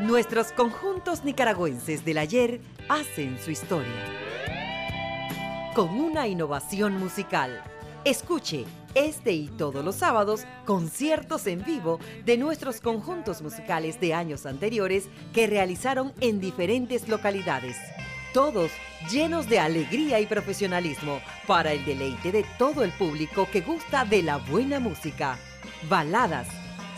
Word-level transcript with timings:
Nuestros 0.00 0.52
conjuntos 0.52 1.24
nicaragüenses 1.24 2.06
del 2.06 2.16
ayer 2.16 2.62
hacen 2.88 3.38
su 3.38 3.50
historia. 3.50 3.92
Con 5.74 5.90
una 5.90 6.26
innovación 6.26 6.96
musical. 6.96 7.62
Escuche 8.06 8.64
este 8.94 9.32
y 9.32 9.48
todos 9.48 9.84
los 9.84 9.96
sábados 9.96 10.46
conciertos 10.64 11.46
en 11.46 11.62
vivo 11.62 12.00
de 12.24 12.38
nuestros 12.38 12.80
conjuntos 12.80 13.42
musicales 13.42 14.00
de 14.00 14.14
años 14.14 14.46
anteriores 14.46 15.10
que 15.34 15.46
realizaron 15.46 16.14
en 16.22 16.40
diferentes 16.40 17.06
localidades. 17.06 17.76
Todos 18.32 18.70
llenos 19.10 19.50
de 19.50 19.60
alegría 19.60 20.18
y 20.18 20.24
profesionalismo 20.24 21.20
para 21.46 21.72
el 21.72 21.84
deleite 21.84 22.32
de 22.32 22.46
todo 22.56 22.84
el 22.84 22.92
público 22.92 23.46
que 23.52 23.60
gusta 23.60 24.06
de 24.06 24.22
la 24.22 24.38
buena 24.38 24.80
música. 24.80 25.38
Baladas, 25.90 26.48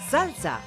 salsa, 0.08 0.60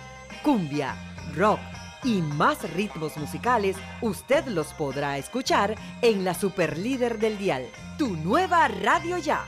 cumbia, 0.43 0.97
rock 1.33 1.74
y 2.05 2.21
más 2.21 2.71
ritmos 2.73 3.17
musicales, 3.17 3.75
usted 4.01 4.45
los 4.45 4.67
podrá 4.73 5.17
escuchar 5.17 5.75
en 6.01 6.23
la 6.23 6.33
Superlíder 6.33 7.17
del 7.17 7.37
Dial, 7.37 7.65
tu 7.97 8.15
nueva 8.15 8.67
radio 8.67 9.17
ya. 9.17 9.43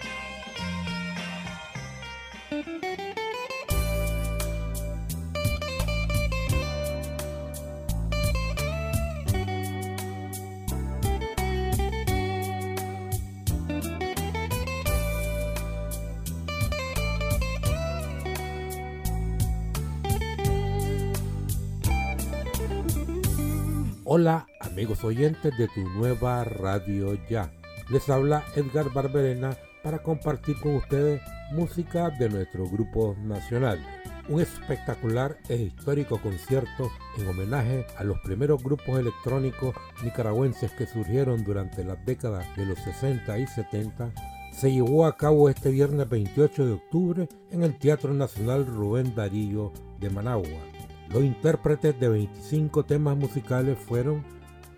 Hola 24.09 24.47
amigos 24.61 25.03
oyentes 25.03 25.57
de 25.57 25.67
tu 25.67 25.81
nueva 25.81 26.45
radio 26.45 27.17
ya. 27.29 27.51
Les 27.89 28.07
habla 28.07 28.45
Edgar 28.55 28.93
Barberena 28.93 29.57
para 29.83 30.01
compartir 30.01 30.57
con 30.61 30.77
ustedes 30.77 31.21
música 31.51 32.09
de 32.11 32.29
nuestro 32.29 32.69
grupo 32.69 33.17
nacional. 33.21 33.85
Un 34.29 34.39
espectacular 34.39 35.35
e 35.49 35.57
histórico 35.57 36.21
concierto 36.21 36.89
en 37.17 37.27
homenaje 37.27 37.85
a 37.97 38.05
los 38.05 38.17
primeros 38.19 38.63
grupos 38.63 38.97
electrónicos 38.97 39.75
nicaragüenses 40.01 40.71
que 40.71 40.87
surgieron 40.87 41.43
durante 41.43 41.83
las 41.83 42.05
décadas 42.05 42.45
de 42.55 42.65
los 42.65 42.79
60 42.79 43.37
y 43.39 43.45
70 43.45 44.13
se 44.53 44.71
llevó 44.71 45.05
a 45.05 45.17
cabo 45.17 45.49
este 45.49 45.69
viernes 45.69 46.07
28 46.07 46.65
de 46.65 46.71
octubre 46.71 47.29
en 47.51 47.61
el 47.61 47.77
Teatro 47.77 48.13
Nacional 48.13 48.67
Rubén 48.67 49.13
Darío 49.13 49.73
de 49.99 50.09
Managua. 50.09 50.76
Los 51.09 51.23
intérpretes 51.23 51.99
de 51.99 52.09
25 52.09 52.85
temas 52.85 53.17
musicales 53.17 53.77
fueron 53.77 54.23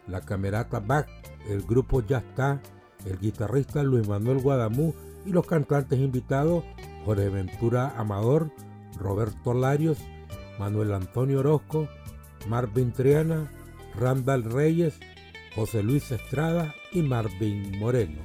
la 0.08 0.22
Camerata 0.22 0.80
Bach, 0.80 1.08
el 1.50 1.64
grupo 1.64 2.02
Ya 2.06 2.20
está, 2.20 2.62
el 3.06 3.18
guitarrista 3.20 3.84
Luis 3.84 4.08
Manuel 4.08 4.40
Guadamú 4.40 4.94
y 5.26 5.32
los 5.32 5.46
cantantes 5.46 6.00
invitados 6.00 6.64
Jorge 7.06 7.30
Ventura 7.30 7.94
Amador, 7.98 8.52
Roberto 8.98 9.54
Larios, 9.54 9.98
Manuel 10.60 10.94
Antonio 10.94 11.40
Orozco, 11.40 11.88
Marvin 12.48 12.92
Triana, 12.92 13.52
Randall 13.96 14.44
Reyes, 14.44 15.00
José 15.56 15.82
Luis 15.82 16.12
Estrada 16.12 16.76
y 16.92 17.02
Marvin 17.02 17.80
Moreno. 17.80 18.22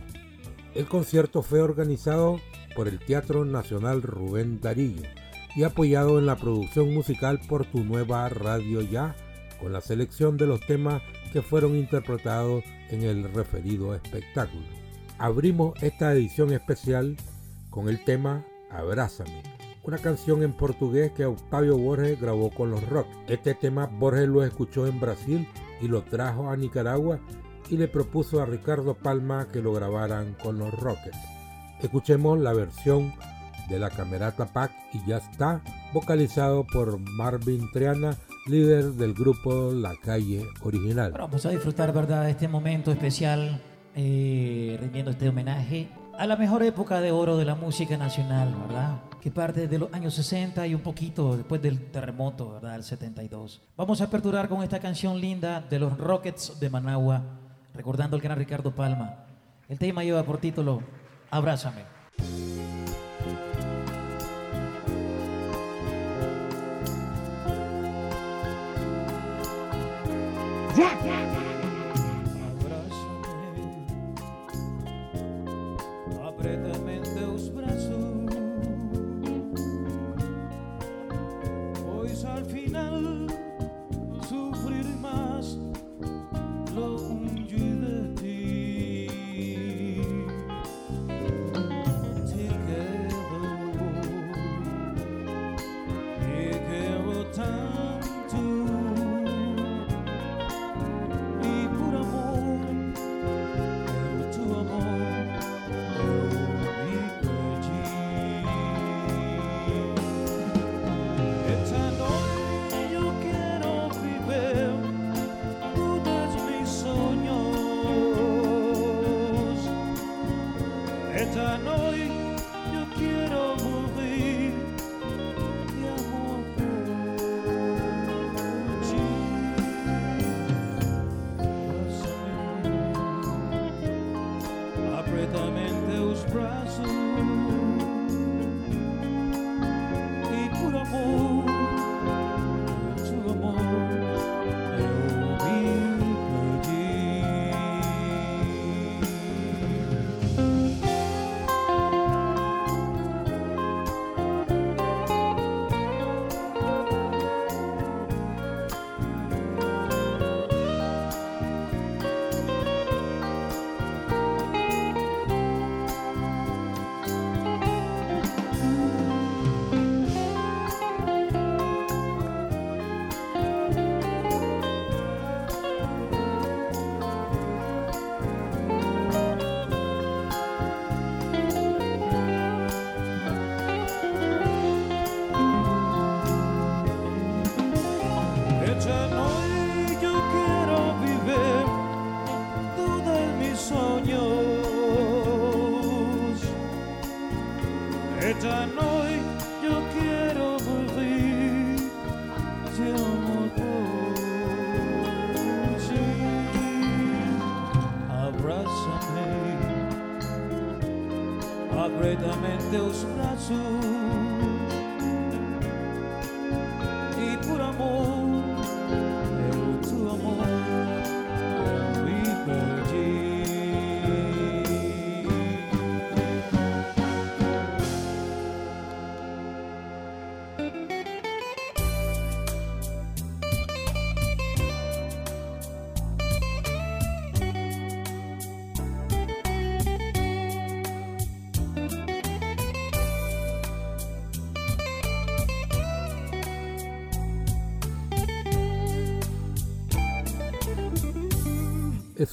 El 0.75 0.87
concierto 0.87 1.43
fue 1.43 1.63
organizado 1.63 2.41
por 2.75 2.89
el 2.89 2.99
Teatro 2.99 3.45
Nacional 3.45 4.03
Rubén 4.03 4.61
Darillo 4.61 5.03
y 5.55 5.63
apoyado 5.63 6.19
en 6.19 6.27
la 6.27 6.37
producción 6.37 6.93
musical 6.93 7.41
por 7.49 7.65
tu 7.65 7.85
nueva 7.85 8.29
radio 8.29 8.81
ya, 8.81 9.15
con 9.61 9.73
la 9.73 9.81
selección 9.81 10.37
de 10.37 10.47
los 10.47 10.61
temas 10.61 11.03
que 11.33 11.43
fueron 11.43 11.77
interpretados 11.77 12.65
en 12.91 13.03
el 13.03 13.33
referido 13.33 13.95
espectáculo. 13.95 14.67
Abrimos 15.19 15.81
esta 15.83 16.13
edición 16.13 16.53
especial 16.53 17.17
con 17.71 17.89
el 17.89 18.03
tema 18.05 18.45
Abrázame, 18.71 19.43
una 19.85 19.99
canción 19.99 20.43
en 20.43 20.53
portugués 20.53 21.13
que 21.13 21.27
Octavio 21.27 21.79
Borges 21.79 22.21
grabó 22.21 22.51
con 22.51 22.71
los 22.71 22.89
Rock. 22.89 23.07
Este 23.29 23.55
tema 23.55 23.87
Borges 23.87 24.29
lo 24.29 24.43
escuchó 24.43 24.87
en 24.87 24.99
Brasil 24.99 25.49
y 25.81 25.89
lo 25.89 26.03
trajo 26.03 26.51
a 26.51 26.57
Nicaragua 26.57 27.21
y 27.71 27.77
le 27.77 27.89
propuso 27.89 28.41
a 28.41 28.47
Ricardo 28.47 28.95
Palma 28.95 29.49
que 29.53 29.63
lo 29.63 29.73
grabaran 29.73 30.35
con 30.43 30.59
los 30.59 30.73
Rockets. 30.75 31.19
Escuchemos 31.81 32.39
la 32.39 32.53
versión 32.53 33.13
de 33.69 33.79
la 33.79 33.91
Camerata 33.91 34.47
Pack 34.47 34.73
y 34.93 35.05
ya 35.07 35.19
está, 35.19 35.61
vocalizado 35.93 36.65
por 36.65 36.99
Marvin 36.99 37.71
Triana, 37.73 38.17
líder 38.47 38.93
del 38.93 39.15
grupo 39.15 39.73
La 39.73 39.95
Calle 39.97 40.47
Original. 40.63 41.13
vamos 41.13 41.47
a 41.47 41.51
disfrutar, 41.51 41.93
¿verdad?, 41.93 42.25
de 42.25 42.33
este 42.33 42.49
momento 42.49 42.93
especial, 42.93 43.61
eh, 43.95 44.77
rindiendo 44.81 45.11
este 45.11 45.29
homenaje 45.29 45.89
a 46.19 46.27
la 46.27 46.37
mejor 46.37 46.63
época 46.63 47.01
de 47.01 47.13
oro 47.13 47.37
de 47.37 47.45
la 47.45 47.55
música 47.55 47.97
nacional, 47.97 48.55
¿verdad? 48.67 49.01
Que 49.21 49.31
parte 49.31 49.67
de 49.67 49.79
los 49.79 49.93
años 49.93 50.15
60 50.15 50.67
y 50.67 50.75
un 50.75 50.81
poquito 50.81 51.37
después 51.37 51.61
del 51.61 51.91
terremoto, 51.91 52.53
¿verdad? 52.53 52.73
Del 52.73 52.85
72. 52.85 53.63
Vamos 53.77 54.01
a 54.01 54.05
aperturar 54.05 54.49
con 54.49 54.63
esta 54.63 54.79
canción 54.79 55.21
linda 55.21 55.61
de 55.61 55.79
los 55.79 55.97
Rockets 55.99 56.61
de 56.61 56.71
Managua, 56.71 57.23
recordando 57.75 58.17
al 58.17 58.23
gran 58.23 58.39
Ricardo 58.39 58.75
Palma. 58.75 59.25
El 59.69 59.79
tema 59.79 60.05
lleva 60.05 60.23
por 60.23 60.39
título 60.39 60.83
Abrázame. 61.31 61.83
Yo 70.77 71.44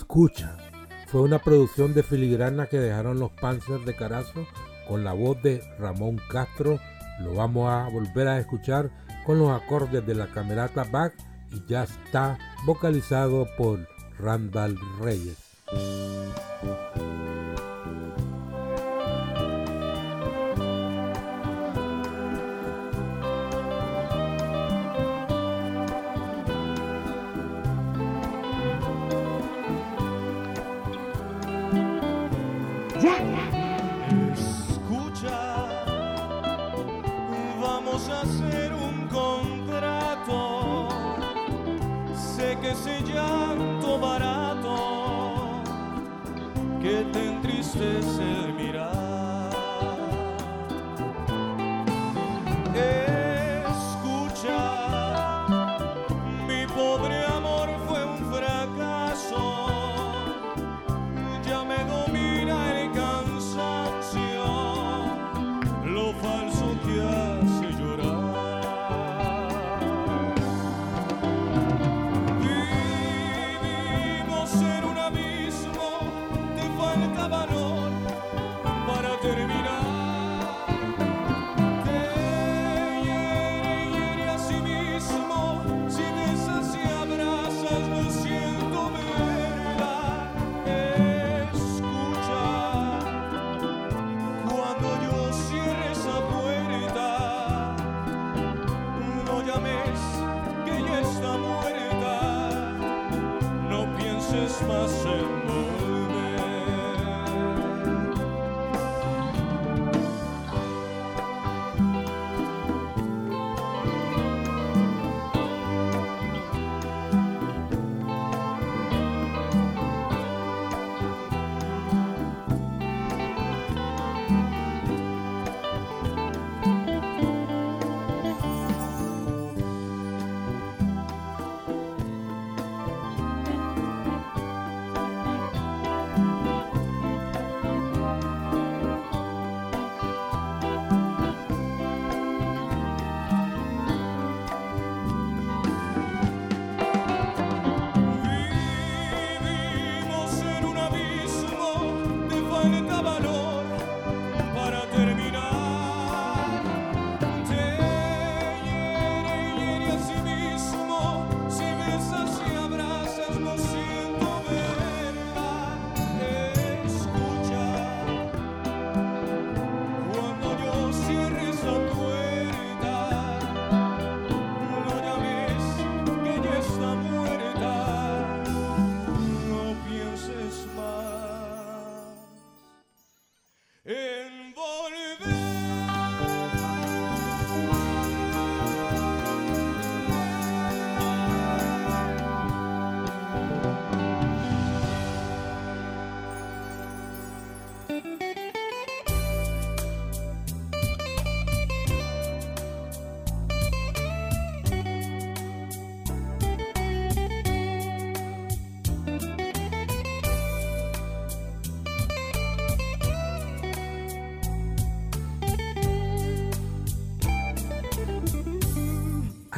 Escucha 0.02 0.58
fue 1.06 1.22
una 1.22 1.38
producción 1.38 1.94
de 1.94 2.02
filigrana 2.02 2.66
que 2.66 2.80
dejaron 2.80 3.20
los 3.20 3.30
Panzers 3.34 3.86
de 3.86 3.96
Carazo 3.96 4.48
con 4.88 5.04
la 5.04 5.14
voz 5.14 5.40
de 5.44 5.62
Ramón 5.78 6.20
Castro. 6.28 6.80
Lo 7.20 7.36
vamos 7.36 7.70
a 7.70 7.88
volver 7.88 8.28
a 8.28 8.40
escuchar 8.40 8.90
con 9.28 9.38
los 9.38 9.52
acordes 9.52 10.06
de 10.06 10.16
la 10.16 10.26
camerata 10.26 10.86
Back 10.86 11.14
y 11.52 11.64
ya 11.68 11.84
está 11.84 12.40
vocalizado 12.66 13.48
por 13.58 13.88
Randall 14.18 14.76
Reyes. 15.00 15.38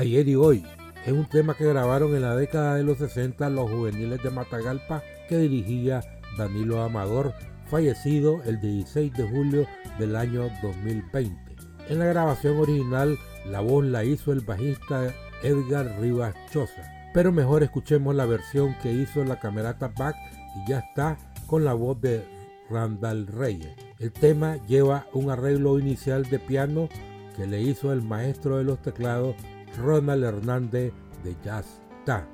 Ayer 0.04 0.28
y 0.28 0.36
hoy 0.36 0.66
es 1.06 1.14
un 1.14 1.30
tema 1.30 1.54
que 1.54 1.64
grabaron 1.64 2.14
en 2.14 2.24
la 2.24 2.36
década 2.36 2.76
de 2.76 2.84
los 2.84 2.98
60 2.98 3.50
los 3.50 3.72
juveniles 3.72 4.22
de 4.22 4.32
Matagalpa 4.32 5.02
que 5.30 5.38
dirigía 5.38 6.02
Danilo 6.38 6.82
Amador, 6.82 7.34
fallecido 7.68 8.44
el 8.44 8.60
16 8.60 9.14
de 9.14 9.24
julio 9.24 9.66
del 10.00 10.18
año 10.18 10.50
2020. 10.62 11.56
En 11.88 12.00
la 12.00 12.06
grabación 12.06 12.58
original 12.58 13.18
la 13.46 13.62
voz 13.62 13.86
la 13.86 14.04
hizo 14.04 14.34
el 14.34 14.42
bajista 14.42 15.14
Edgar 15.42 15.98
Rivas 16.02 16.36
Choza, 16.52 16.84
pero 17.14 17.32
mejor 17.32 17.64
escuchemos 17.64 18.14
la 18.14 18.26
versión 18.26 18.76
que 18.84 18.92
hizo 18.92 19.24
la 19.24 19.40
camerata 19.40 19.88
Back 19.88 20.18
y 20.58 20.70
ya 20.70 20.80
está 20.80 21.18
con 21.48 21.64
la 21.64 21.76
voz 21.76 22.02
de 22.02 22.26
Randall 22.70 23.26
Reyes. 23.28 23.72
El 24.00 24.12
tema 24.12 24.58
lleva 24.68 25.08
un 25.14 25.30
arreglo 25.30 25.80
inicial 25.80 26.30
de 26.30 26.40
piano 26.40 26.90
que 27.38 27.48
le 27.48 27.62
hizo 27.62 27.94
el 27.94 28.02
maestro 28.02 28.58
de 28.58 28.66
los 28.66 28.82
teclados 28.82 29.38
Ronald 29.77 30.24
Hernández 30.24 30.94
de 31.24 31.36
Ya 31.44 31.60
está. 31.60 32.27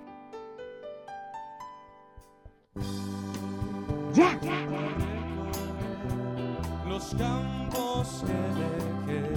Ya. 4.14 4.40
Los 6.88 7.16
campos 7.16 8.24
que 8.26 9.14
dejé, 9.14 9.32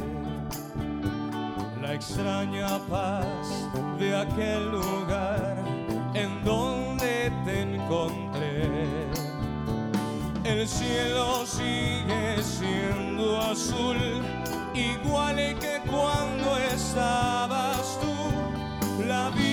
la 1.80 1.94
extraña 1.94 2.78
paz 2.88 3.68
de 3.98 4.16
aquel 4.16 4.70
lugar 4.70 5.56
en 6.14 6.42
donde 6.44 7.30
te 7.44 7.62
encontré. 7.62 8.68
El 10.44 10.66
cielo 10.66 11.46
sigue 11.46 12.42
siendo 12.42 13.40
azul 13.40 13.96
igual 14.74 15.36
que 15.58 15.80
cuando 15.90 16.56
estabas 16.58 17.98
tú, 18.00 19.04
la 19.06 19.30
vida. 19.30 19.51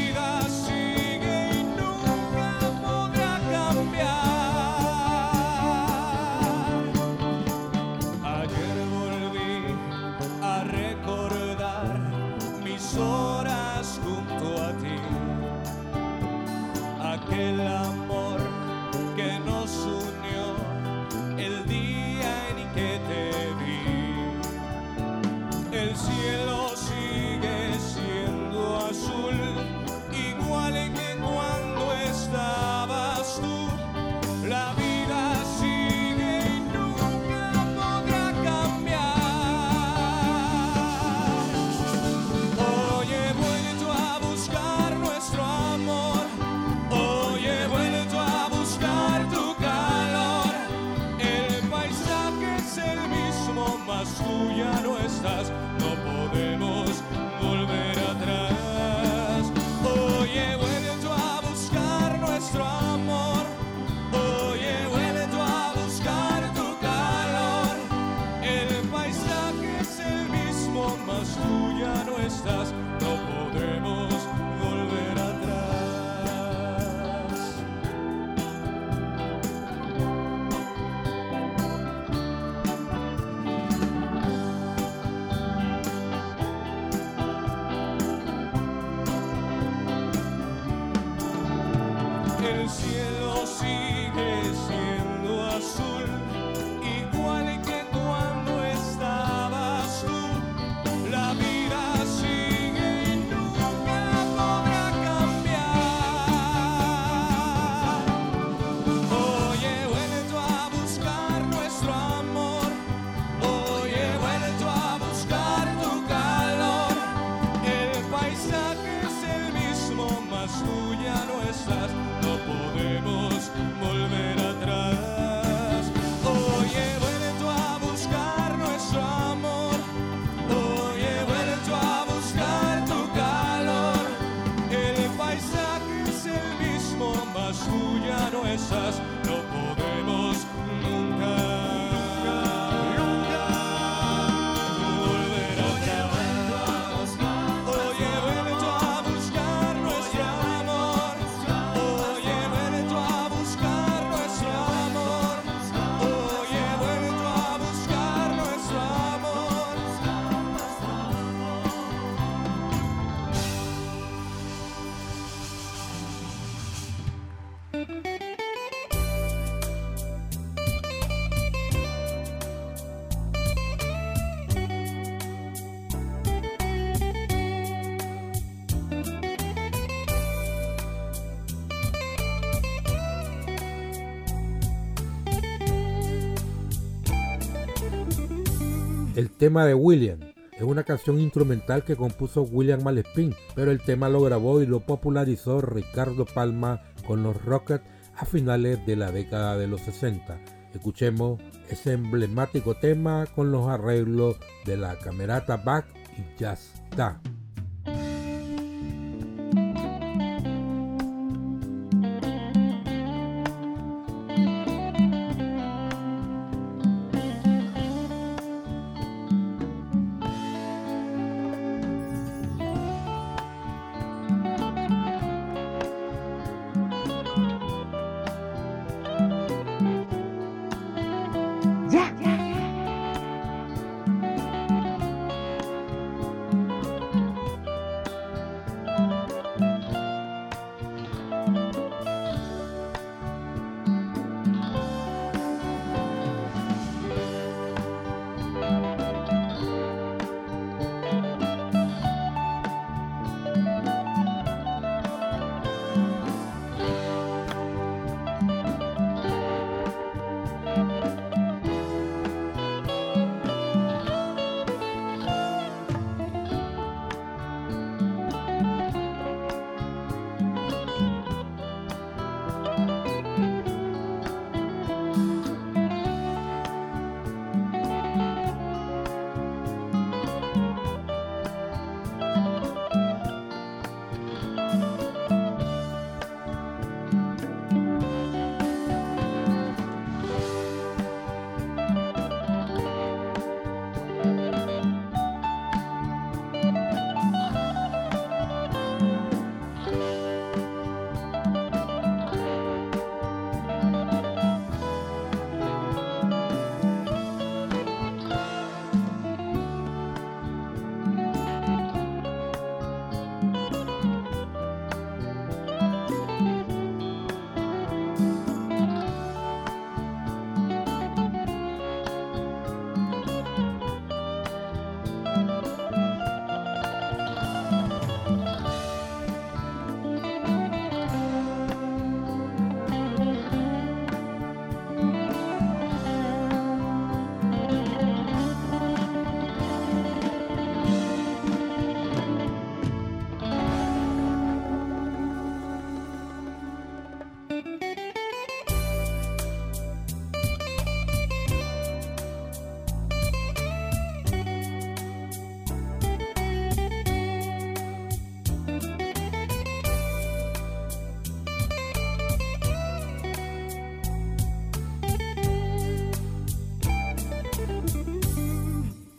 El 189.20 189.32
tema 189.32 189.66
de 189.66 189.74
William 189.74 190.18
es 190.54 190.62
una 190.62 190.86
canción 190.86 191.20
instrumental 191.20 191.84
que 191.84 191.98
compuso 191.98 192.44
William 192.44 192.82
Malespín, 192.84 193.36
pero 193.54 193.70
el 193.70 193.82
tema 193.82 194.08
lo 194.08 194.22
grabó 194.22 194.62
y 194.62 194.66
lo 194.66 194.80
popularizó 194.80 195.60
Ricardo 195.60 196.24
Palma 196.24 196.84
con 197.06 197.22
los 197.22 197.44
Rockets 197.44 197.84
a 198.16 198.24
finales 198.24 198.86
de 198.86 198.96
la 198.96 199.12
década 199.12 199.58
de 199.58 199.68
los 199.68 199.82
60. 199.82 200.40
Escuchemos 200.74 201.42
ese 201.68 201.92
emblemático 201.92 202.76
tema 202.76 203.26
con 203.36 203.52
los 203.52 203.68
arreglos 203.68 204.38
de 204.66 204.78
la 204.78 204.98
camerata 204.98 205.58
Bach 205.58 205.84
y 206.18 206.40
Jazz 206.40 206.82
Da. 206.96 207.20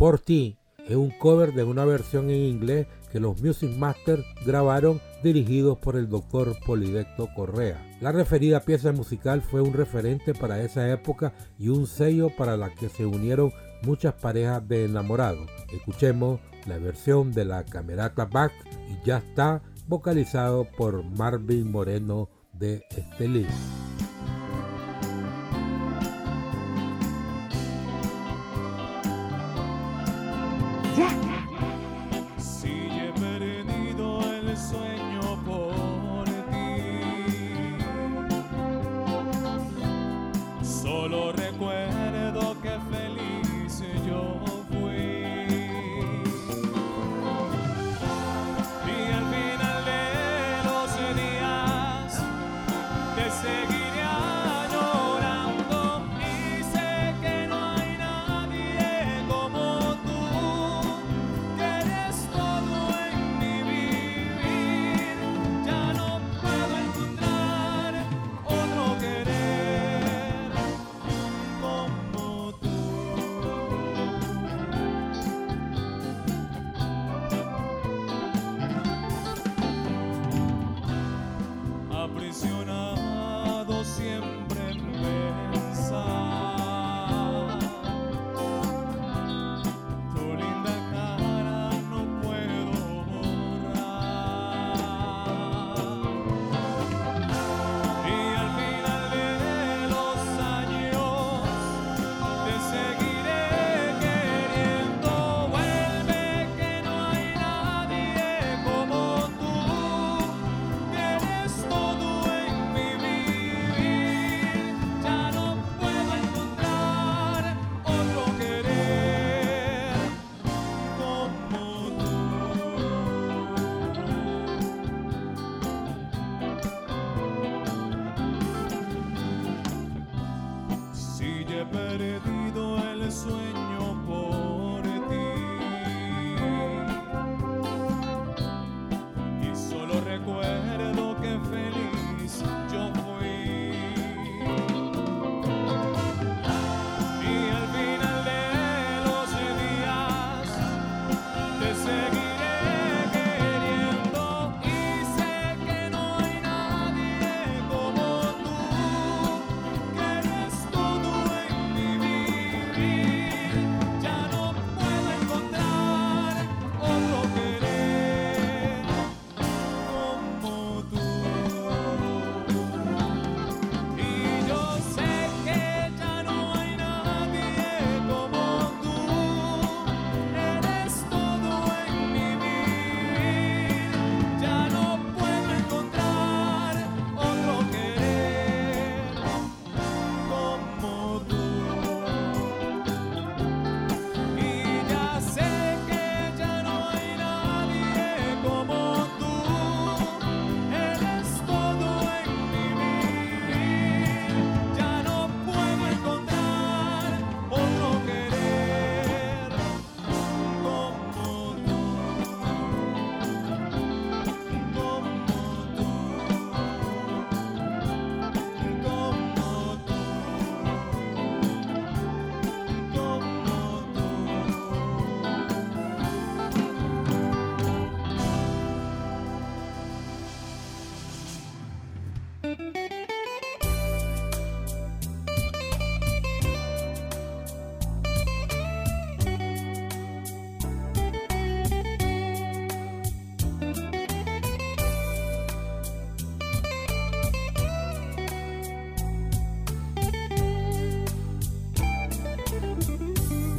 Por 0.00 0.18
ti 0.18 0.56
es 0.88 0.96
un 0.96 1.10
cover 1.10 1.52
de 1.52 1.62
una 1.62 1.84
versión 1.84 2.30
en 2.30 2.40
inglés 2.40 2.86
que 3.12 3.20
los 3.20 3.42
Music 3.42 3.70
Masters 3.76 4.24
grabaron 4.46 4.98
dirigidos 5.22 5.76
por 5.76 5.94
el 5.94 6.08
doctor 6.08 6.56
Polidecto 6.64 7.28
Correa. 7.36 7.86
La 8.00 8.10
referida 8.10 8.60
pieza 8.60 8.92
musical 8.92 9.42
fue 9.42 9.60
un 9.60 9.74
referente 9.74 10.32
para 10.32 10.62
esa 10.62 10.90
época 10.90 11.34
y 11.58 11.68
un 11.68 11.86
sello 11.86 12.30
para 12.34 12.56
la 12.56 12.74
que 12.74 12.88
se 12.88 13.04
unieron 13.04 13.52
muchas 13.82 14.14
parejas 14.14 14.66
de 14.66 14.86
enamorados. 14.86 15.50
Escuchemos 15.70 16.40
la 16.66 16.78
versión 16.78 17.30
de 17.32 17.44
la 17.44 17.62
Camerata 17.66 18.24
Back 18.24 18.52
y 18.88 19.06
ya 19.06 19.18
está 19.18 19.60
vocalizado 19.86 20.66
por 20.78 21.04
Marvin 21.04 21.70
Moreno 21.70 22.30
de 22.54 22.82
Estelí. 22.88 23.44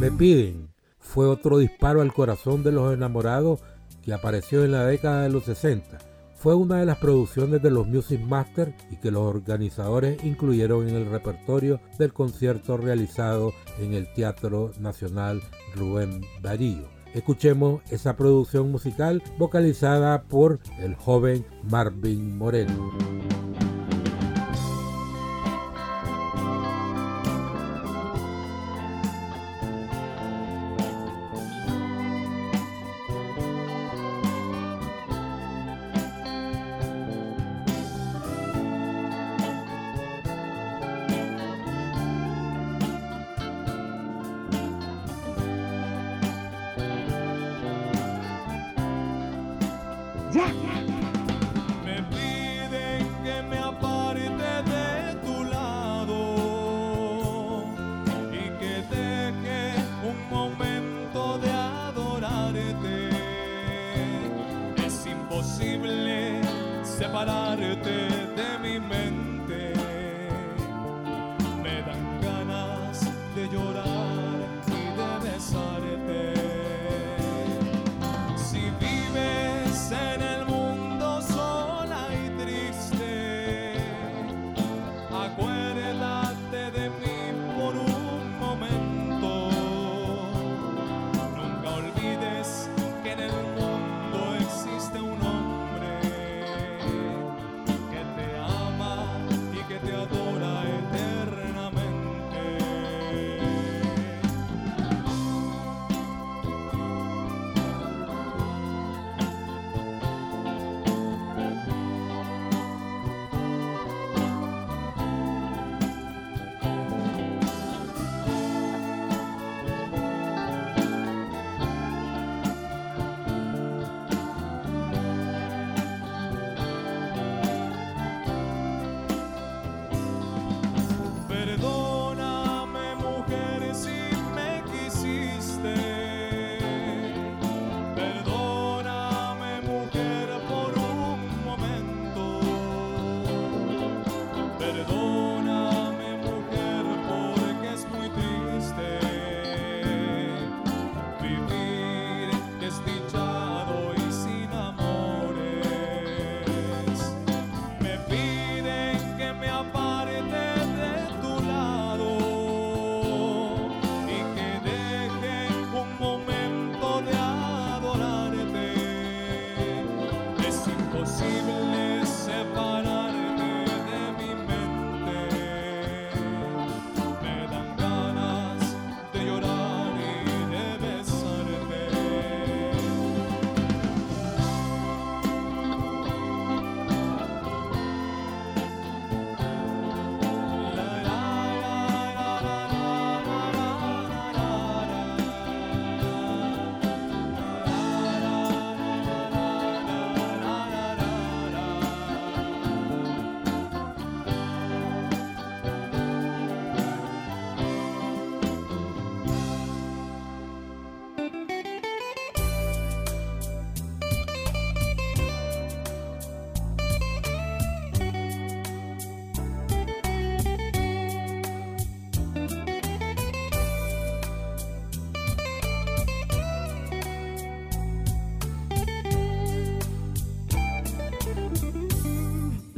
Me 0.01 0.09
piden 0.09 0.67
fue 0.97 1.27
otro 1.27 1.59
disparo 1.59 2.01
al 2.01 2.11
corazón 2.11 2.63
de 2.63 2.71
los 2.71 2.91
enamorados 2.91 3.59
que 4.01 4.15
apareció 4.15 4.65
en 4.65 4.71
la 4.71 4.83
década 4.83 5.21
de 5.21 5.29
los 5.29 5.43
60. 5.43 5.99
Fue 6.37 6.55
una 6.55 6.79
de 6.79 6.87
las 6.87 6.97
producciones 6.97 7.61
de 7.61 7.69
los 7.69 7.85
Music 7.85 8.19
Masters 8.19 8.73
y 8.89 8.95
que 8.95 9.11
los 9.11 9.21
organizadores 9.21 10.23
incluyeron 10.23 10.89
en 10.89 10.95
el 10.95 11.05
repertorio 11.05 11.79
del 11.99 12.13
concierto 12.13 12.77
realizado 12.77 13.53
en 13.77 13.93
el 13.93 14.11
Teatro 14.15 14.71
Nacional 14.79 15.39
Rubén 15.75 16.25
Darío. 16.41 16.89
Escuchemos 17.13 17.83
esa 17.91 18.17
producción 18.17 18.71
musical 18.71 19.21
vocalizada 19.37 20.23
por 20.23 20.61
el 20.79 20.95
joven 20.95 21.45
Marvin 21.69 22.39
Moreno. 22.39 22.91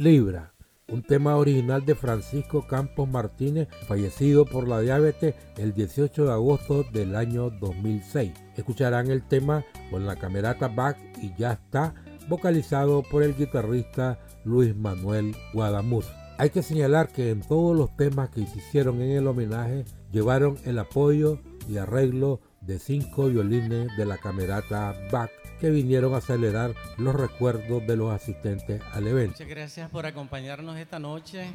Libra, 0.04 0.52
un 0.88 1.02
tema 1.02 1.36
original 1.36 1.86
de 1.86 1.94
Francisco 1.94 2.66
Campos 2.66 3.08
Martínez, 3.08 3.68
fallecido 3.88 4.44
por 4.44 4.68
la 4.68 4.82
diabetes 4.82 5.34
el 5.56 5.72
18 5.72 6.26
de 6.26 6.30
agosto 6.30 6.84
del 6.92 7.16
año 7.16 7.48
2006. 7.48 8.30
Escucharán 8.54 9.10
el 9.10 9.26
tema 9.26 9.64
con 9.90 10.06
la 10.06 10.16
camerata 10.16 10.68
Bach 10.68 10.98
y 11.22 11.34
ya 11.38 11.52
está, 11.52 11.94
vocalizado 12.28 13.02
por 13.02 13.22
el 13.22 13.34
guitarrista 13.34 14.18
Luis 14.44 14.76
Manuel 14.76 15.34
Guadamuz. 15.54 16.04
Hay 16.36 16.50
que 16.50 16.62
señalar 16.62 17.08
que 17.08 17.30
en 17.30 17.40
todos 17.40 17.74
los 17.74 17.96
temas 17.96 18.28
que 18.28 18.46
se 18.46 18.58
hicieron 18.58 19.00
en 19.00 19.12
el 19.12 19.26
homenaje 19.26 19.86
llevaron 20.12 20.58
el 20.66 20.78
apoyo 20.80 21.40
y 21.66 21.78
arreglo 21.78 22.42
de 22.60 22.78
cinco 22.78 23.28
violines 23.28 23.88
de 23.96 24.04
la 24.04 24.18
camerata 24.18 24.94
Bach 25.10 25.30
que 25.60 25.70
vinieron 25.70 26.14
a 26.14 26.18
acelerar 26.18 26.74
los 26.96 27.14
recuerdos 27.14 27.86
de 27.86 27.96
los 27.96 28.12
asistentes 28.12 28.82
al 28.92 29.06
evento. 29.06 29.32
Muchas 29.32 29.48
gracias 29.48 29.90
por 29.90 30.06
acompañarnos 30.06 30.76
esta 30.76 30.98
noche. 30.98 31.46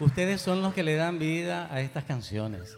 Ustedes 0.00 0.40
son 0.40 0.62
los 0.62 0.74
que 0.74 0.82
le 0.82 0.96
dan 0.96 1.18
vida 1.18 1.72
a 1.72 1.80
estas 1.80 2.04
canciones. 2.04 2.76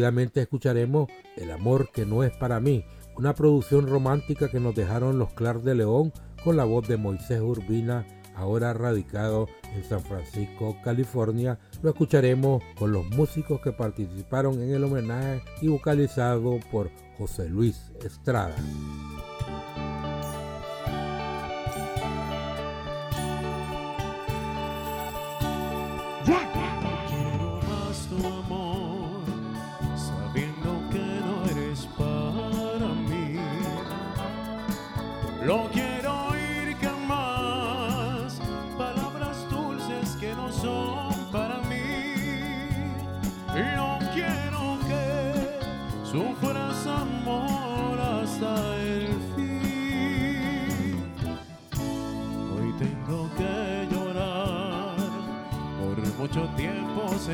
Seguidamente 0.00 0.40
escucharemos 0.40 1.10
El 1.36 1.50
amor 1.50 1.90
que 1.92 2.06
no 2.06 2.24
es 2.24 2.32
para 2.32 2.58
mí, 2.58 2.86
una 3.18 3.34
producción 3.34 3.86
romántica 3.86 4.48
que 4.50 4.58
nos 4.58 4.74
dejaron 4.74 5.18
los 5.18 5.34
Clar 5.34 5.60
de 5.60 5.74
León 5.74 6.10
con 6.42 6.56
la 6.56 6.64
voz 6.64 6.88
de 6.88 6.96
Moisés 6.96 7.42
Urbina, 7.42 8.06
ahora 8.34 8.72
radicado 8.72 9.46
en 9.74 9.84
San 9.84 10.00
Francisco, 10.00 10.74
California. 10.82 11.58
Lo 11.82 11.90
escucharemos 11.90 12.62
con 12.78 12.92
los 12.92 13.04
músicos 13.10 13.60
que 13.60 13.72
participaron 13.72 14.62
en 14.62 14.70
el 14.72 14.84
homenaje 14.84 15.42
y 15.60 15.68
vocalizado 15.68 16.58
por 16.72 16.90
José 17.18 17.50
Luis 17.50 17.92
Estrada. 18.02 18.56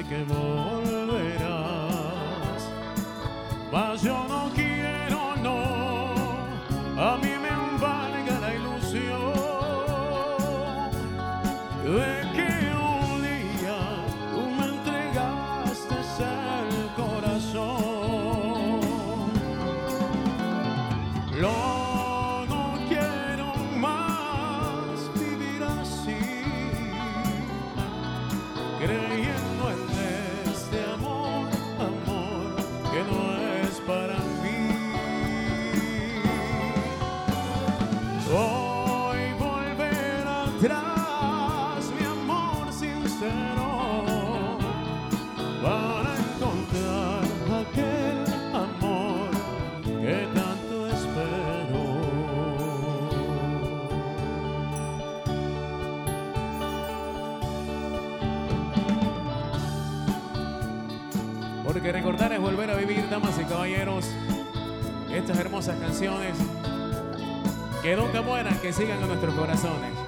Que 0.05 0.25
volverás. 0.25 1.57
Mas 3.73 4.03
yo 4.03 4.29
no 4.29 4.36
damas 63.11 63.39
y 63.41 63.45
caballeros, 63.45 64.05
estas 65.13 65.39
hermosas 65.39 65.79
canciones 65.79 66.37
que 67.83 67.97
nunca 67.97 68.23
mueran, 68.23 68.59
que 68.59 68.73
sigan 68.73 69.01
en 69.01 69.09
nuestros 69.09 69.35
corazones. 69.35 70.06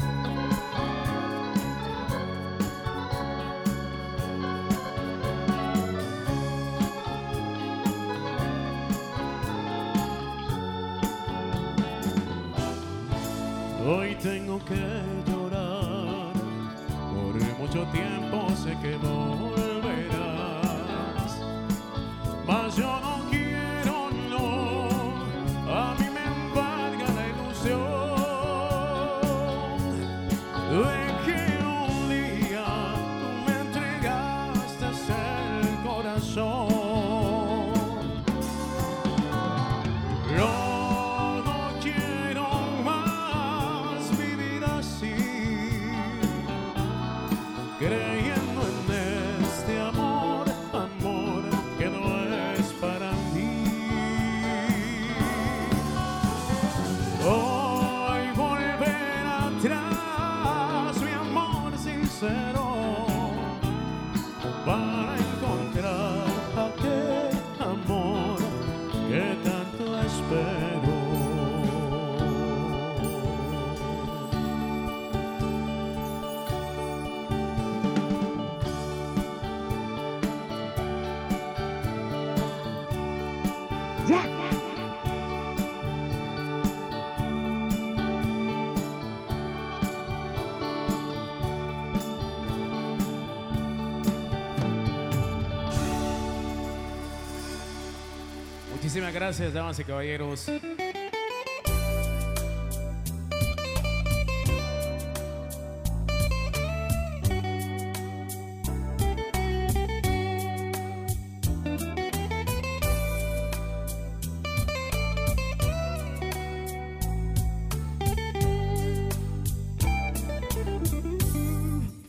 Muchísimas 98.98 99.14
gracias, 99.14 99.52
damas 99.52 99.78
y 99.78 99.84
caballeros. 99.84 100.50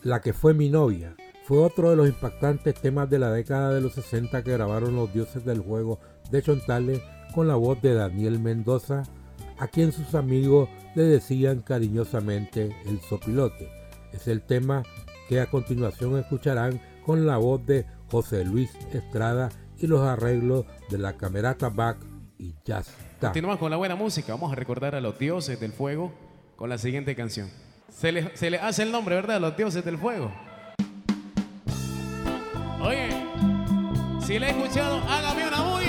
La 0.02 0.20
que 0.20 0.32
fue 0.32 0.54
mi 0.54 0.68
novia 0.68 1.14
fue 1.44 1.58
otro 1.58 1.90
de 1.90 1.96
los 1.96 2.08
impactantes 2.08 2.74
temas 2.74 3.08
de 3.08 3.20
la 3.20 3.30
década 3.30 3.72
de 3.72 3.80
los 3.80 3.92
60 3.92 4.42
que 4.42 4.50
grabaron 4.50 4.96
los 4.96 5.12
dioses 5.12 5.44
del 5.44 5.60
juego 5.60 6.00
de 6.30 6.42
Chontale 6.42 7.02
con 7.34 7.48
la 7.48 7.56
voz 7.56 7.80
de 7.82 7.94
Daniel 7.94 8.38
Mendoza, 8.38 9.02
a 9.58 9.68
quien 9.68 9.92
sus 9.92 10.14
amigos 10.14 10.68
le 10.94 11.04
decían 11.04 11.60
cariñosamente 11.60 12.74
el 12.86 13.00
sopilote. 13.00 13.68
Es 14.12 14.26
el 14.28 14.42
tema 14.42 14.82
que 15.28 15.40
a 15.40 15.46
continuación 15.46 16.18
escucharán 16.18 16.80
con 17.04 17.26
la 17.26 17.36
voz 17.36 17.64
de 17.66 17.86
José 18.10 18.44
Luis 18.44 18.70
Estrada 18.92 19.50
y 19.78 19.86
los 19.86 20.00
arreglos 20.00 20.66
de 20.88 20.98
la 20.98 21.16
Camerata 21.16 21.68
Back 21.68 21.98
y 22.38 22.48
está. 22.48 22.82
Continuamos 23.20 23.58
con 23.58 23.70
la 23.70 23.76
buena 23.76 23.94
música. 23.94 24.32
Vamos 24.32 24.52
a 24.52 24.56
recordar 24.56 24.94
a 24.94 25.00
los 25.00 25.18
dioses 25.18 25.60
del 25.60 25.72
fuego 25.72 26.12
con 26.56 26.68
la 26.68 26.78
siguiente 26.78 27.14
canción. 27.14 27.50
Se 27.90 28.12
le, 28.12 28.36
se 28.36 28.50
le 28.50 28.58
hace 28.58 28.82
el 28.82 28.92
nombre, 28.92 29.14
¿verdad? 29.14 29.40
Los 29.40 29.56
dioses 29.56 29.84
del 29.84 29.98
fuego. 29.98 30.32
Oye, 32.82 33.08
si 34.22 34.38
le 34.38 34.46
he 34.46 34.50
escuchado, 34.50 34.98
hágame 35.08 35.46
una 35.48 35.60
bulla. 35.62 35.79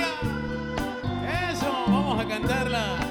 Vamos 2.42 3.01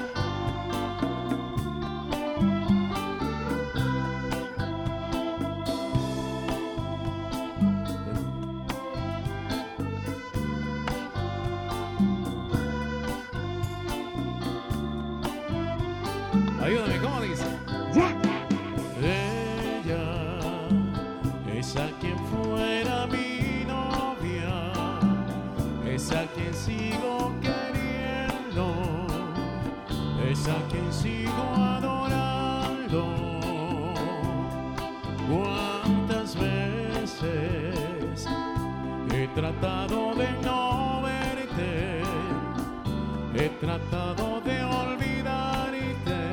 a 30.48 30.68
quien 30.68 30.92
sigo 30.92 31.54
adorando. 31.54 33.14
¿Cuántas 35.30 36.34
veces 36.34 38.26
he 39.12 39.28
tratado 39.34 40.14
de 40.16 40.28
no 40.42 41.02
verte? 41.02 42.02
He 43.34 43.48
tratado 43.60 44.40
de 44.40 44.64
olvidarte, 44.64 46.32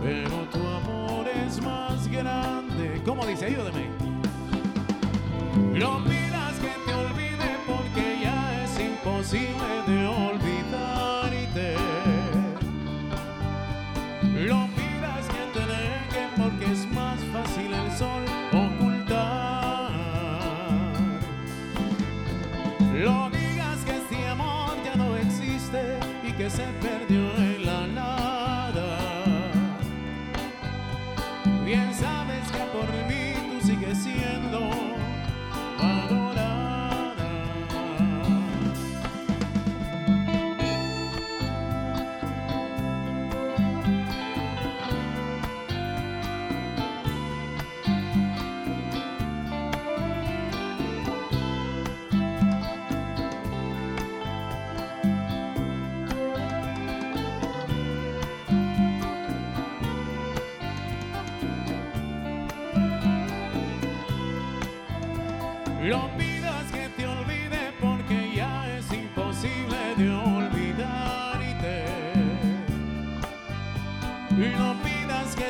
pero 0.00 0.48
tu 0.52 0.60
amor 0.60 1.26
es 1.28 1.60
más 1.60 2.06
grande. 2.06 3.02
¿Cómo 3.04 3.26
dice? 3.26 3.46
Ayúdame. 3.46 3.90
No 5.74 6.04
pidas 6.04 6.54
que 6.60 6.74
te 6.86 6.94
olvide 6.94 7.56
porque 7.66 8.20
ya 8.22 8.64
es 8.64 8.78
imposible 8.78 9.82
de 9.88 10.06
olvidarte. 10.06 10.51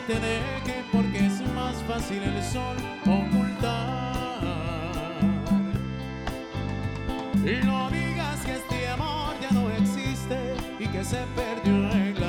Te 0.07 0.15
deje 0.15 0.85
porque 0.91 1.27
es 1.27 1.41
más 1.55 1.77
fácil 1.87 2.23
el 2.23 2.43
sol 2.43 2.77
ocultar. 3.03 4.13
No 7.65 7.91
digas 7.91 8.45
que 8.45 8.53
este 8.55 8.89
amor 8.89 9.35
ya 9.41 9.51
no 9.51 9.71
existe 9.71 10.55
y 10.79 10.87
que 10.87 11.05
se 11.05 11.19
perdió 11.37 11.91
en 11.93 12.22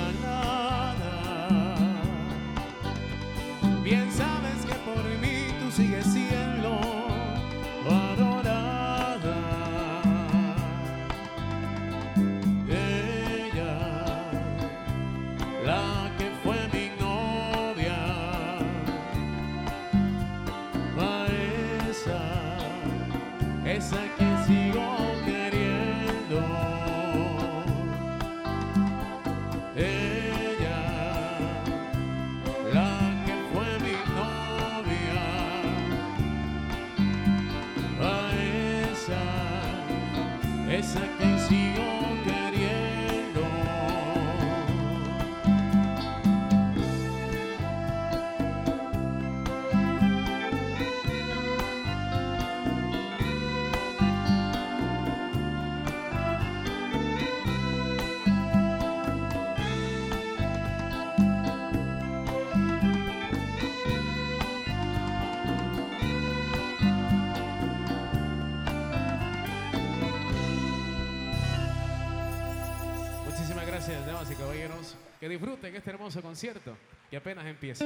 hermoso 76.04 76.22
concierto 76.22 76.76
que 77.10 77.16
apenas 77.16 77.46
empieza. 77.46 77.86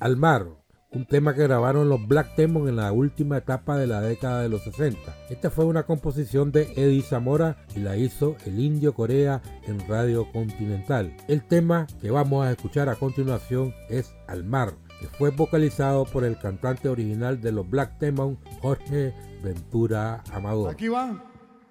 Al 0.00 0.16
mar, 0.16 0.57
un 0.90 1.04
tema 1.04 1.34
que 1.34 1.42
grabaron 1.42 1.88
los 1.88 2.06
Black 2.06 2.34
Demon 2.36 2.68
en 2.68 2.76
la 2.76 2.92
última 2.92 3.38
etapa 3.38 3.76
de 3.76 3.86
la 3.86 4.00
década 4.00 4.42
de 4.42 4.48
los 4.48 4.62
60. 4.62 4.98
Esta 5.28 5.50
fue 5.50 5.64
una 5.64 5.84
composición 5.84 6.50
de 6.50 6.72
Eddie 6.76 7.02
Zamora 7.02 7.56
y 7.76 7.80
la 7.80 7.96
hizo 7.96 8.36
el 8.46 8.58
Indio 8.58 8.94
Corea 8.94 9.42
en 9.66 9.86
Radio 9.88 10.30
Continental. 10.32 11.14
El 11.28 11.46
tema 11.46 11.86
que 12.00 12.10
vamos 12.10 12.46
a 12.46 12.52
escuchar 12.52 12.88
a 12.88 12.96
continuación 12.96 13.74
es 13.88 14.14
Al 14.26 14.44
mar, 14.44 14.72
que 15.00 15.06
fue 15.06 15.30
vocalizado 15.30 16.04
por 16.06 16.24
el 16.24 16.38
cantante 16.38 16.88
original 16.88 17.40
de 17.40 17.52
los 17.52 17.68
Black 17.68 17.98
Demon, 17.98 18.38
Jorge 18.60 19.14
Ventura 19.42 20.22
Amador. 20.32 20.70
Aquí 20.70 20.88
va 20.88 21.22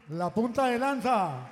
la 0.09 0.33
punta 0.33 0.67
de 0.67 0.79
lanza. 0.79 1.47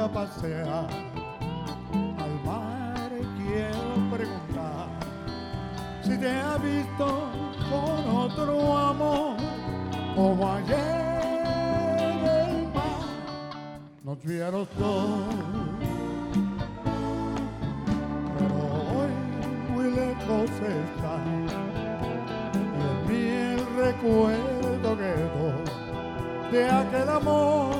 A 0.00 0.08
pasear. 0.08 0.88
Al 1.92 2.34
mar 2.44 3.10
quiero 3.36 3.82
preguntar 4.10 4.88
si 6.02 6.16
te 6.16 6.30
ha 6.30 6.56
visto 6.56 7.06
con 7.70 8.16
otro 8.16 8.78
amor 8.78 9.36
como 10.16 10.52
ayer 10.52 12.16
el 12.40 12.68
mar 12.72 13.02
nos 14.02 14.22
vieron 14.24 14.66
todos. 14.78 15.34
pero 18.38 18.56
hoy 18.94 19.12
muy 19.72 19.90
lejos 19.90 20.50
está. 20.80 21.14
Y 22.54 22.80
en 22.88 22.96
mí 23.06 23.22
el 23.52 23.62
recuerdo 23.76 24.96
quedó 24.96 26.50
de 26.50 26.70
aquel 26.70 27.08
amor 27.08 27.74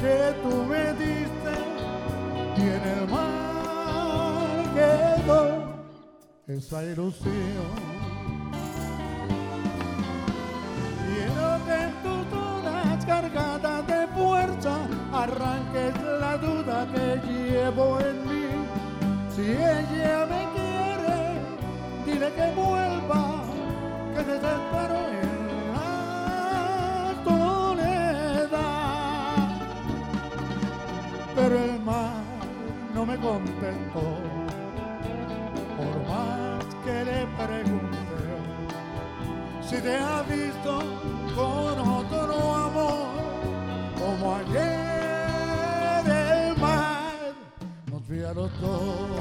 que 0.00 0.34
tú 0.42 0.64
me 0.64 0.92
diste 0.94 1.23
y 2.56 2.60
en 2.60 2.82
el 2.98 3.08
mar 3.08 4.64
quedó 4.74 5.74
esa 6.46 6.82
ilusión. 6.84 7.94
Quiero 11.06 11.48
que 11.66 11.80
tus 12.02 12.38
horas 12.38 13.04
cargadas 13.06 13.86
de 13.86 14.06
fuerza 14.08 14.74
arranques 15.12 15.94
la 16.20 16.36
duda 16.38 16.86
que 16.92 17.20
llevo 17.26 18.00
en 18.00 18.16
mí 18.28 18.46
Si 19.34 19.42
ella 19.42 20.26
me 20.26 20.42
quiere, 20.54 21.18
dile 22.06 22.32
que 22.34 22.46
vuelva, 22.54 23.42
que 24.14 24.22
desespero 24.24 24.98
en 25.22 25.33
me 33.16 33.72
por 35.76 35.96
más 36.08 36.64
que 36.84 37.04
le 37.04 37.26
pregunté 37.38 38.24
si 39.62 39.76
te 39.80 39.96
ha 39.96 40.22
visto 40.22 40.78
con 41.34 41.78
otro 41.78 42.54
amor, 42.54 43.06
como 43.98 44.36
ayer 44.36 46.04
el 46.06 46.56
mar 46.60 47.34
nos 47.90 48.08
vio 48.08 48.28
a 48.30 48.34
los 48.34 48.60
dos. 48.60 49.13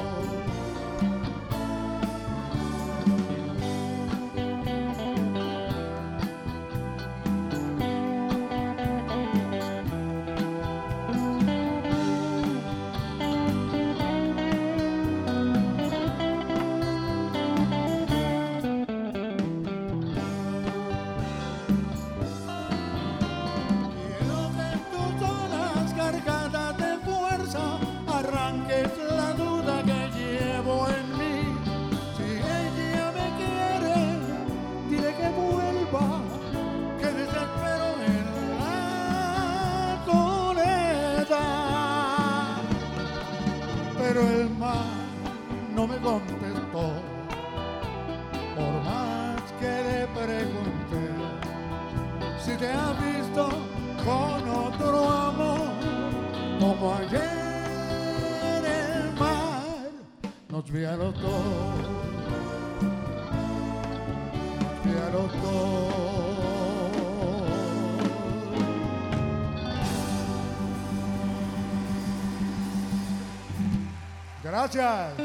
Gracias. 74.71 75.22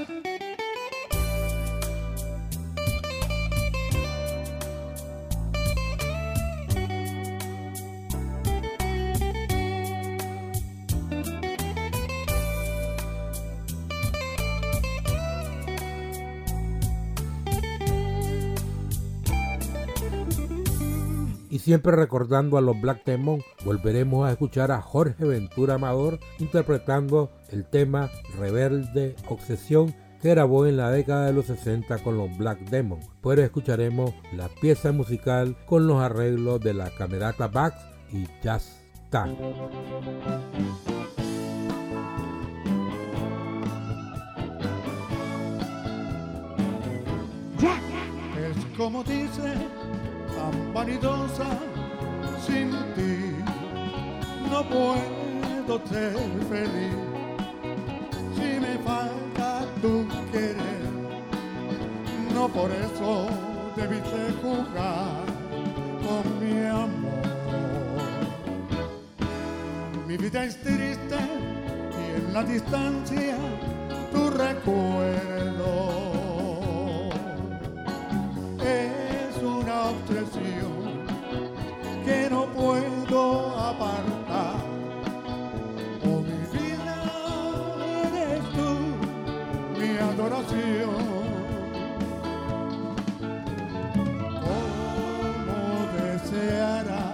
Y 21.51 21.61
siempre 21.61 21.97
recordando 21.97 22.59
a 22.59 22.61
los 22.61 22.81
Black 22.81 23.05
Demon, 23.05 23.43
volveremos 23.65 24.27
a 24.27 24.33
escuchar 24.33 24.71
a 24.71 24.83
Jorge 24.83 25.25
Ventura 25.25 25.75
Amador 25.75 26.19
interpretando 26.39 27.31
el 27.51 27.65
tema 27.65 28.11
Rebelde 28.39 29.17
Obsesión 29.29 29.95
que 30.21 30.31
grabó 30.31 30.67
en 30.67 30.77
la 30.77 30.91
década 30.91 31.27
de 31.27 31.33
los 31.33 31.47
60 31.47 31.99
con 31.99 32.19
los 32.19 32.37
Black 32.37 32.59
Demon. 32.69 33.01
Pero 33.23 33.43
escucharemos 33.43 34.13
la 34.33 34.49
pieza 34.49 34.93
musical 34.93 35.57
con 35.67 35.87
los 35.87 36.03
arreglos 36.03 36.61
de 36.61 36.75
la 36.75 36.91
Camerata 36.91 37.49
Bax 37.49 37.77
y 38.13 38.27
Jazz 38.43 38.83
Tan. 39.11 39.37
Como 48.77 49.03
dice, 49.03 49.55
tan 50.51 50.73
vanidosa, 50.73 51.49
sin 52.47 52.71
ti 52.95 53.35
no 54.51 54.63
puedo 54.65 55.81
ser 55.89 56.17
feliz. 56.49 56.97
Si 58.37 58.61
me 58.61 58.79
falta 58.85 59.65
tu 59.83 60.07
querer, 60.33 60.85
no 62.35 62.49
por 62.49 62.71
eso 62.71 63.29
debiste 63.77 64.33
jugar 64.43 65.25
con 66.05 66.25
mi 66.41 66.67
amor. 66.67 67.19
Mi 70.07 70.17
vida 70.17 70.45
es 70.45 70.57
triste 70.63 71.19
y 72.01 72.17
en 72.17 72.33
la 72.33 72.43
distancia 72.43 73.37
tu 74.13 74.31
recuerdo 74.31 76.09
es 78.65 78.98
una 79.69 79.91
obsesión 79.91 81.05
que 82.05 82.29
no 82.31 82.47
puedo 82.47 83.55
apartar. 83.59 84.57
Oh, 86.05 86.21
mi 86.23 86.41
vida 86.57 86.99
eres 88.05 88.43
tú, 88.57 88.71
mi 89.79 89.91
adoración. 89.99 91.05
Cómo 94.47 95.61
deseara 95.99 97.05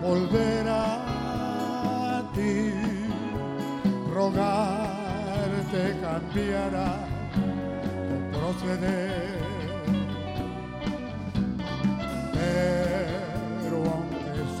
volver 0.00 0.66
a 0.68 2.22
ti, 2.34 2.72
rogarte 4.14 5.82
cambiara 6.00 6.88
tu 8.04 8.38
proceder. 8.38 9.51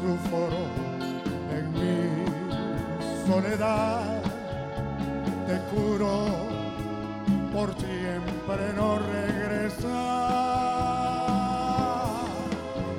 Aunque 0.02 0.28
sufro 0.28 0.48
en 1.56 1.72
mi 1.72 3.26
soledad, 3.26 4.22
te 5.46 5.58
juro 5.70 6.12
por 7.52 7.68
siempre 7.74 8.72
no 8.76 8.98
regresar. 8.98 9.92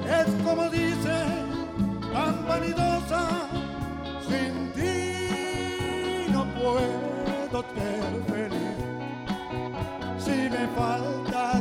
Es 0.08 0.28
como 0.44 0.70
dice, 0.70 1.26
tan 2.14 2.48
vanidosa, 2.48 3.50
sin 4.28 4.72
ti 4.74 6.32
no 6.32 6.46
puedo 6.56 7.64
ser 7.76 8.14
feliz. 8.28 8.78
Si 10.18 10.50
me 10.50 10.68
falta 10.76 11.53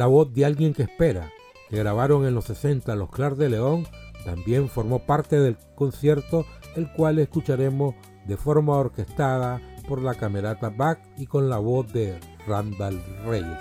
La 0.00 0.06
voz 0.06 0.32
de 0.32 0.46
alguien 0.46 0.72
que 0.72 0.84
espera, 0.84 1.30
que 1.68 1.76
grabaron 1.76 2.24
en 2.24 2.34
los 2.34 2.46
60 2.46 2.96
los 2.96 3.10
Clar 3.10 3.36
de 3.36 3.50
León, 3.50 3.86
también 4.24 4.70
formó 4.70 5.00
parte 5.00 5.38
del 5.38 5.58
concierto, 5.74 6.46
el 6.74 6.90
cual 6.90 7.18
escucharemos 7.18 7.94
de 8.24 8.38
forma 8.38 8.78
orquestada 8.78 9.60
por 9.86 10.00
la 10.00 10.14
camerata 10.14 10.70
Bach 10.70 11.00
y 11.18 11.26
con 11.26 11.50
la 11.50 11.58
voz 11.58 11.92
de 11.92 12.18
Randall 12.46 12.98
Reyes. 13.26 13.58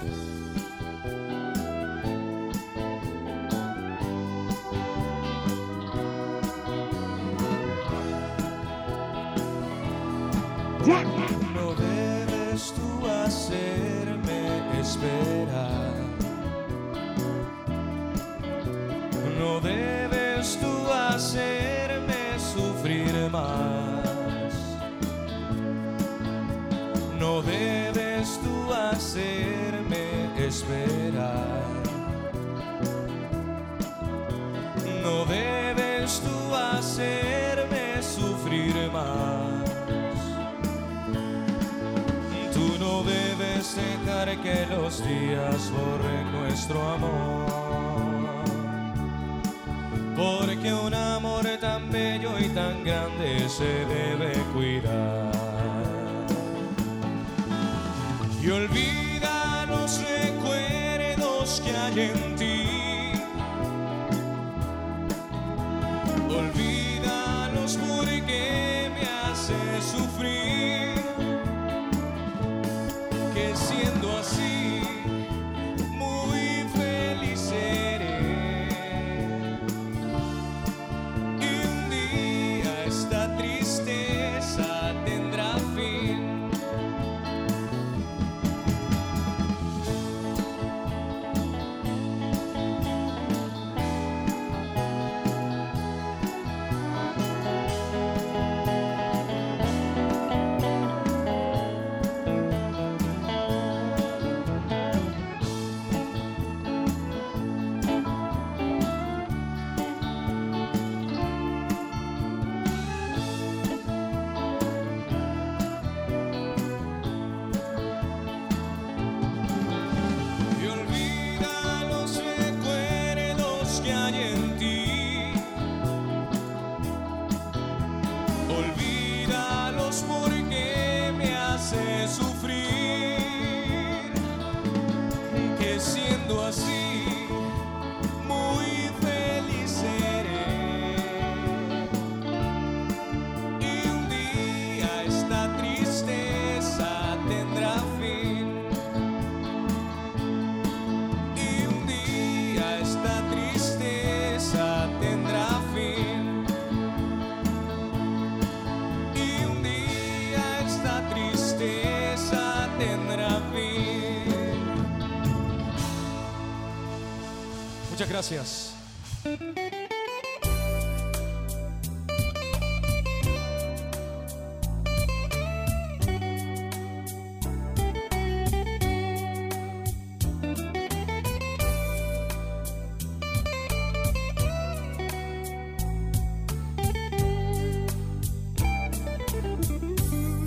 Hacerme 29.09 30.29
esperar. 30.37 31.63
No 35.03 35.25
debes 35.25 36.21
tú 36.21 36.55
hacerme 36.55 38.03
sufrir 38.03 38.75
más. 38.91 39.63
Tú 42.53 42.77
no 42.79 43.01
debes 43.03 43.75
dejar 43.75 44.37
que 44.43 44.67
los 44.67 45.03
días 45.03 45.71
borren 45.71 46.31
nuestro 46.31 46.79
amor. 46.91 47.49
Porque 50.15 50.71
un 50.71 50.93
amor 50.93 51.47
tan 51.59 51.89
bello 51.89 52.37
y 52.37 52.49
tan 52.49 52.83
grande 52.83 53.49
se 53.49 53.85
debe 53.85 54.33
cuidar. 54.53 55.38
Y 58.49 58.51
olvida 58.51 59.67
los 59.67 60.01
recuerdos 60.01 61.61
que 61.63 61.69
hay 61.69 61.99
en 61.99 62.35
ti. 62.35 63.11
Olvídalos 66.27 67.77
porque 67.77 68.89
me 68.95 69.07
hace 69.07 69.53
sufrir 69.83 70.98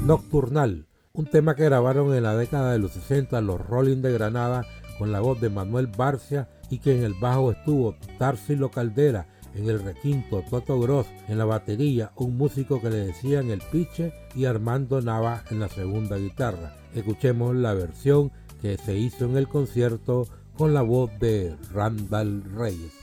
Nocturnal, 0.04 0.84
un 1.14 1.24
tema 1.24 1.54
que 1.54 1.64
grabaron 1.64 2.14
en 2.14 2.22
la 2.24 2.36
década 2.36 2.72
de 2.72 2.78
los 2.78 2.92
60 2.92 3.40
los 3.40 3.66
Rolling 3.66 4.02
de 4.02 4.12
Granada 4.12 4.66
con 4.98 5.10
la 5.10 5.20
voz 5.20 5.40
de 5.40 5.48
Manuel 5.48 5.86
Barcia 5.86 6.50
y 6.72 6.78
que 6.78 6.96
en 6.96 7.04
el 7.04 7.12
bajo 7.12 7.52
estuvo 7.52 7.94
Tarsilo 8.18 8.70
Caldera, 8.70 9.26
en 9.54 9.68
el 9.68 9.82
requinto 9.82 10.42
Toto 10.48 10.80
Gross, 10.80 11.06
en 11.28 11.36
la 11.36 11.44
batería 11.44 12.12
un 12.16 12.38
músico 12.38 12.80
que 12.80 12.88
le 12.88 12.96
decían 12.96 13.50
el 13.50 13.60
piche 13.70 14.14
y 14.34 14.46
Armando 14.46 15.02
Nava 15.02 15.44
en 15.50 15.60
la 15.60 15.68
segunda 15.68 16.16
guitarra. 16.16 16.74
Escuchemos 16.94 17.54
la 17.54 17.74
versión 17.74 18.32
que 18.62 18.78
se 18.78 18.96
hizo 18.96 19.26
en 19.26 19.36
el 19.36 19.48
concierto 19.48 20.26
con 20.56 20.72
la 20.72 20.80
voz 20.80 21.10
de 21.20 21.54
Randall 21.74 22.42
Reyes. 22.54 22.94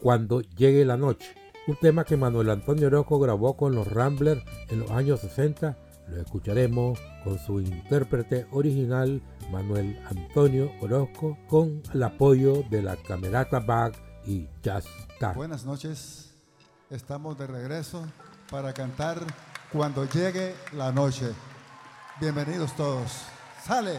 Cuando 0.00 0.40
llegue 0.40 0.84
la 0.84 0.96
noche, 0.96 1.34
un 1.66 1.76
tema 1.76 2.04
que 2.04 2.16
Manuel 2.16 2.50
Antonio 2.50 2.86
Orozco 2.86 3.18
grabó 3.18 3.56
con 3.56 3.74
los 3.74 3.88
Ramblers 3.88 4.42
en 4.68 4.80
los 4.80 4.90
años 4.90 5.20
60. 5.20 5.76
Lo 6.08 6.20
escucharemos 6.22 6.98
con 7.24 7.38
su 7.38 7.60
intérprete 7.60 8.46
original 8.52 9.20
Manuel 9.50 10.00
Antonio 10.06 10.70
Orozco 10.80 11.36
con 11.48 11.82
el 11.92 12.02
apoyo 12.02 12.62
de 12.70 12.82
la 12.82 12.96
Camerata 12.96 13.60
Bag 13.60 13.92
y 14.24 14.48
Jazz 14.62 14.86
Buenas 15.34 15.64
noches, 15.64 16.32
estamos 16.90 17.36
de 17.38 17.46
regreso 17.46 18.06
para 18.50 18.72
cantar 18.72 19.18
cuando 19.72 20.04
llegue 20.04 20.54
la 20.74 20.92
noche. 20.92 21.26
Bienvenidos 22.20 22.74
todos. 22.76 23.24
Sale. 23.64 23.98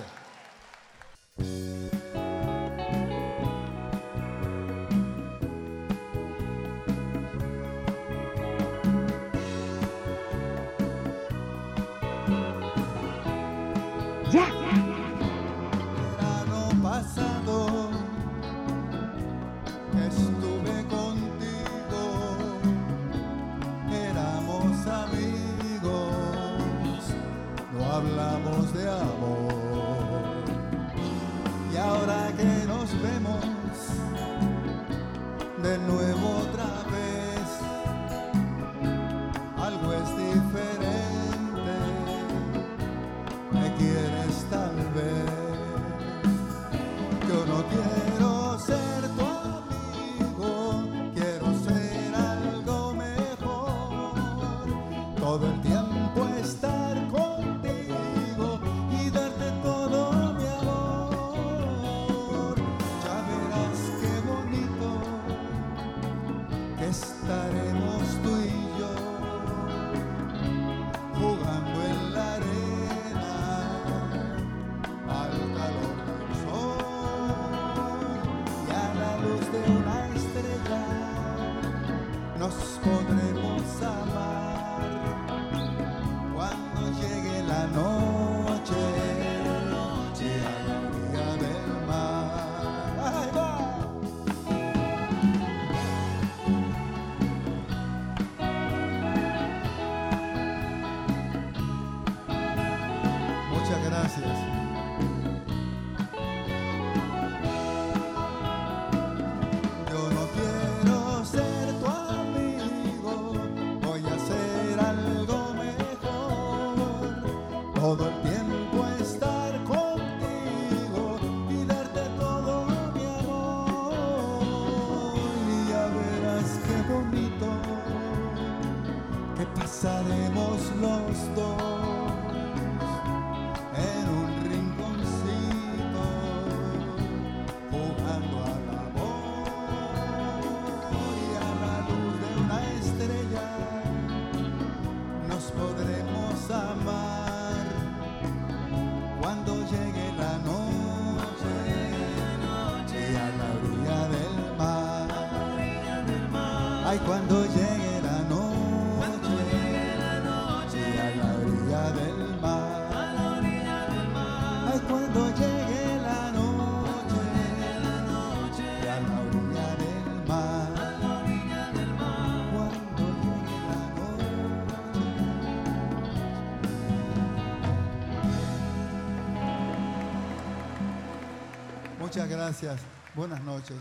Gracias. 182.40 182.80
Buenas 183.16 183.44
noches. 183.44 183.76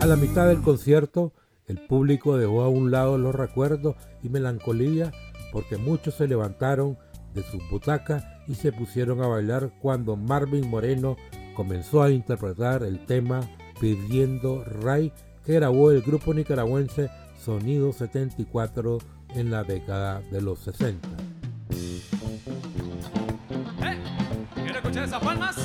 A 0.00 0.06
la 0.08 0.16
mitad 0.16 0.48
del 0.48 0.62
concierto, 0.62 1.32
el 1.68 1.78
público 1.86 2.36
dejó 2.36 2.62
a 2.62 2.68
un 2.68 2.90
lado 2.90 3.18
los 3.18 3.36
recuerdos 3.36 3.94
y 4.24 4.30
melancolía 4.30 5.12
porque 5.52 5.76
muchos 5.76 6.14
se 6.14 6.26
levantaron 6.26 6.98
de 7.36 7.44
sus 7.44 7.62
butacas 7.70 8.24
y 8.48 8.56
se 8.56 8.72
pusieron 8.72 9.22
a 9.22 9.28
bailar 9.28 9.70
cuando 9.80 10.16
Marvin 10.16 10.68
Moreno 10.68 11.16
comenzó 11.54 12.02
a 12.02 12.10
interpretar 12.10 12.82
el 12.82 13.06
tema 13.06 13.40
Pidiendo 13.80 14.64
Ray 14.64 15.12
que 15.44 15.52
grabó 15.52 15.92
el 15.92 16.02
grupo 16.02 16.34
nicaragüense 16.34 17.08
Sonido 17.38 17.92
74 17.92 18.98
en 19.34 19.50
la 19.50 19.62
década 19.62 20.20
de 20.32 20.40
los 20.40 20.58
60. 20.60 21.08
¿Eh? 23.82 23.98
¿Quiere 24.54 24.78
escuchar 24.78 25.04
esas 25.04 25.22
palmas? 25.22 25.56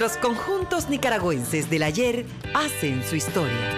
Nuestros 0.00 0.22
conjuntos 0.22 0.88
nicaragüenses 0.88 1.68
del 1.68 1.82
ayer 1.82 2.24
hacen 2.54 3.04
su 3.04 3.16
historia. 3.16 3.76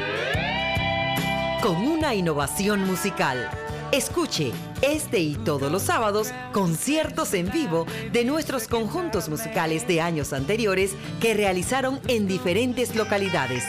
Con 1.60 1.78
una 1.78 2.14
innovación 2.14 2.84
musical. 2.84 3.50
Escuche 3.90 4.52
este 4.82 5.18
y 5.18 5.34
todos 5.34 5.72
los 5.72 5.82
sábados 5.82 6.30
conciertos 6.52 7.34
en 7.34 7.50
vivo 7.50 7.86
de 8.12 8.24
nuestros 8.24 8.68
conjuntos 8.68 9.28
musicales 9.28 9.88
de 9.88 10.00
años 10.00 10.32
anteriores 10.32 10.92
que 11.20 11.34
realizaron 11.34 11.98
en 12.06 12.28
diferentes 12.28 12.94
localidades. 12.94 13.64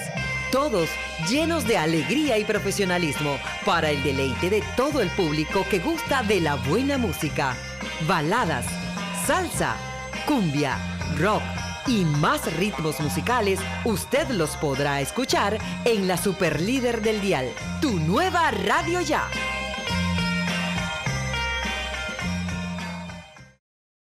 Todos 0.51 0.89
llenos 1.27 1.67
de 1.67 1.79
alegría 1.79 2.37
y 2.37 2.43
profesionalismo 2.43 3.35
para 3.65 3.89
el 3.89 4.03
deleite 4.03 4.51
de 4.51 4.63
todo 4.77 5.01
el 5.01 5.09
público 5.09 5.65
que 5.71 5.79
gusta 5.79 6.21
de 6.21 6.39
la 6.39 6.53
buena 6.53 6.99
música. 6.99 7.57
Baladas, 8.07 8.67
salsa, 9.25 9.75
cumbia, 10.27 10.77
rock 11.17 11.41
y 11.87 12.05
más 12.05 12.53
ritmos 12.57 12.99
musicales, 12.99 13.59
usted 13.85 14.29
los 14.29 14.55
podrá 14.57 15.01
escuchar 15.01 15.57
en 15.85 16.07
la 16.07 16.17
Superlíder 16.17 17.01
del 17.01 17.21
Dial, 17.21 17.51
tu 17.81 17.99
nueva 17.99 18.51
radio 18.51 19.01
ya. 19.01 19.27